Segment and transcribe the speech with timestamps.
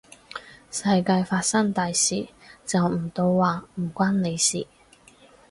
[0.71, 2.27] 世界發生大事，
[2.65, 4.65] 就唔到話唔關你事